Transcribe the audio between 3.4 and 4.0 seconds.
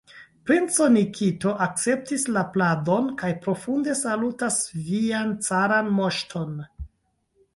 profunde